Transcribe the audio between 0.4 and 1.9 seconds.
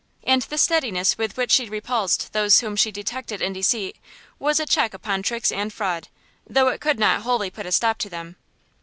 the steadiness with which she